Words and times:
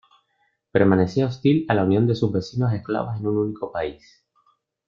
Permanecía 0.71 1.27
hostil 1.27 1.63
a 1.69 1.75
la 1.75 1.83
unión 1.83 2.07
de 2.07 2.15
sus 2.15 2.31
vecinos 2.31 2.73
eslavos 2.73 3.19
en 3.19 3.27
un 3.27 3.37
único 3.37 3.71
país. 3.71 4.25